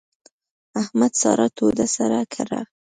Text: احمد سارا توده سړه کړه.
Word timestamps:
احمد 0.81 1.13
سارا 1.21 1.47
توده 1.57 1.85
سړه 1.95 2.21
کړه. 2.33 2.59